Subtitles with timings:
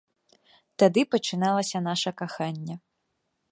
[0.83, 2.75] Тады пачыналася наша каханне.